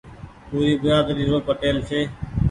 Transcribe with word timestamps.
پوري 0.47 0.71
بيرآدري 0.81 1.23
رو 1.29 1.37
پٽيل 1.47 1.77
ڇي۔ 1.87 2.01